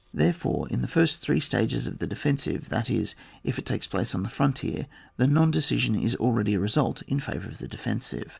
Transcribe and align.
Therefore 0.15 0.67
in 0.69 0.81
the 0.81 0.87
first 0.87 1.21
three 1.21 1.39
stag^ 1.39 1.75
oi 1.75 1.91
the 1.93 2.07
defensive, 2.07 2.69
that 2.69 2.89
is, 2.89 3.13
if 3.43 3.59
it 3.59 3.67
takes 3.67 3.85
place 3.85 4.15
on 4.15 4.23
the 4.23 4.29
frontier, 4.29 4.87
the 5.17 5.27
non 5.27 5.51
dedsian 5.51 6.01
is 6.01 6.15
already 6.15 6.53
^ 6.53 6.55
a 6.55 6.59
result 6.59 7.03
in 7.03 7.19
favour 7.19 7.47
of 7.47 7.59
the 7.59 7.67
defensive. 7.67 8.29